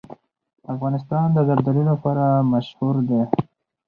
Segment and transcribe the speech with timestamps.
[0.73, 3.21] افغانستان د زردالو لپاره مشهور دی.